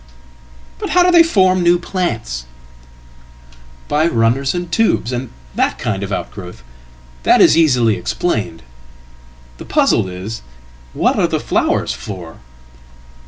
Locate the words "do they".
1.03-1.21